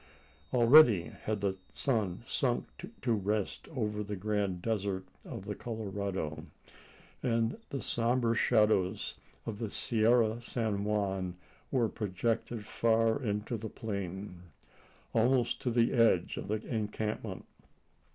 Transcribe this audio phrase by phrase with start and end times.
[0.51, 2.65] Already had the sun sunk
[3.03, 6.47] to rest over the grand desert of the Colorado;
[7.21, 9.13] and the sombre shadows
[9.45, 11.35] of the Sierra San Juan
[11.69, 14.41] were projected far into the plain
[15.13, 17.45] almost to the edge of the encampment.